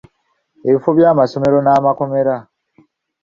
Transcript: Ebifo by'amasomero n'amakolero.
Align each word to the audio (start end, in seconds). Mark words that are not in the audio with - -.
Ebifo 0.67 0.89
by'amasomero 0.97 1.57
n'amakolero. 1.61 2.35